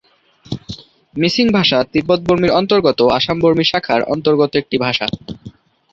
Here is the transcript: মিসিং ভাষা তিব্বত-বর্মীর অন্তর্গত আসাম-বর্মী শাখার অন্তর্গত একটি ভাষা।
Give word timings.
মিসিং 1.15 1.45
ভাষা 1.49 1.79
তিব্বত-বর্মীর 1.93 2.55
অন্তর্গত 2.59 2.99
আসাম-বর্মী 3.17 3.65
শাখার 3.65 4.01
অন্তর্গত 4.05 4.51
একটি 4.55 4.77
ভাষা। 4.77 5.07